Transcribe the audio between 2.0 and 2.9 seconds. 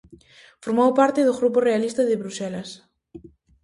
de Bruxelas.